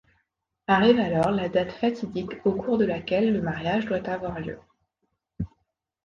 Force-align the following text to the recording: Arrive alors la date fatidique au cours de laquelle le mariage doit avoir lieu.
Arrive 0.65 0.97
alors 0.99 1.29
la 1.29 1.47
date 1.47 1.73
fatidique 1.73 2.43
au 2.43 2.53
cours 2.53 2.79
de 2.79 2.85
laquelle 2.85 3.31
le 3.31 3.39
mariage 3.39 3.85
doit 3.85 4.09
avoir 4.09 4.39
lieu. 4.39 4.57